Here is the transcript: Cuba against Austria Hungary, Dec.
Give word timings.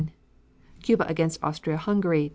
Cuba 0.83 1.05
against 1.07 1.43
Austria 1.43 1.77
Hungary, 1.77 2.25
Dec. 2.29 2.29